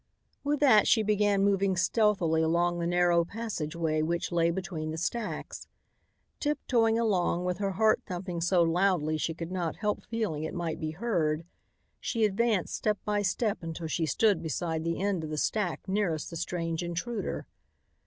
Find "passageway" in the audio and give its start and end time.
3.23-4.01